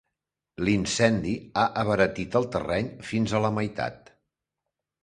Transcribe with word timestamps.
L'incendi 0.69 1.35
ha 1.57 1.67
abaratit 1.83 2.39
el 2.41 2.49
terreny 2.57 2.91
fins 3.13 3.37
a 3.43 3.47
la 3.47 3.57
meitat. 3.61 4.15